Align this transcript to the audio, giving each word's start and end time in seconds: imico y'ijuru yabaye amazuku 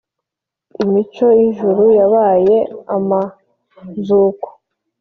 imico 0.83 1.25
y'ijuru 1.39 1.83
yabaye 1.99 2.57
amazuku 2.95 4.47